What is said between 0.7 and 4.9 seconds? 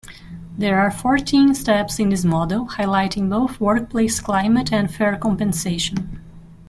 are fourteen steps in this model, highlighting both workplace climate and